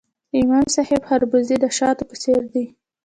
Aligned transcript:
د 0.31 0.33
امام 0.45 0.65
صاحب 0.75 1.01
خربوزې 1.09 1.55
د 1.59 1.65
شاتو 1.77 2.03
په 2.09 2.15
څیر 2.21 2.41
دي. 2.53 2.65